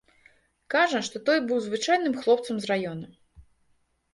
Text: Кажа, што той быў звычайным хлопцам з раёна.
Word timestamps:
Кажа, 0.73 1.01
што 1.09 1.21
той 1.27 1.41
быў 1.51 1.61
звычайным 1.67 2.15
хлопцам 2.23 2.55
з 2.65 2.71
раёна. 2.73 3.07